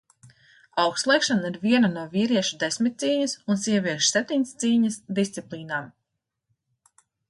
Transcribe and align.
Augstlēkšana 0.83 1.51
ir 1.51 1.59
viena 1.65 1.91
no 1.91 2.07
vīriešu 2.15 2.59
desmitcīņas 2.65 3.37
un 3.47 3.63
sieviešu 3.67 4.13
septiņcīņas 4.17 5.01
disciplīnām. 5.23 5.97